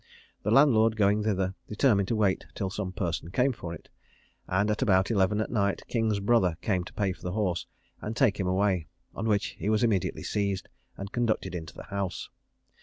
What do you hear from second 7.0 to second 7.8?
for the horse,